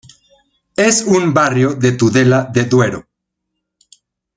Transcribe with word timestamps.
Es 0.77 1.03
un 1.03 1.31
barrio 1.31 1.75
de 1.75 1.91
Tudela 1.91 2.45
de 2.45 2.63
duero 2.65 3.05